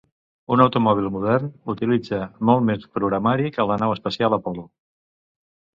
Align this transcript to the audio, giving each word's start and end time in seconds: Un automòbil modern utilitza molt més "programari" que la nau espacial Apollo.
Un 0.53 0.61
automòbil 0.63 1.09
modern 1.17 1.51
utilitza 1.75 2.21
molt 2.51 2.67
més 2.71 2.89
"programari" 2.99 3.55
que 3.59 3.69
la 3.75 3.79
nau 3.85 3.99
espacial 3.99 4.39
Apollo. 4.41 4.71